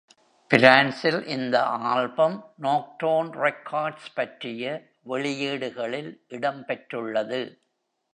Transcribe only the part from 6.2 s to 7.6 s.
இடம்பெற்றுள்ளது.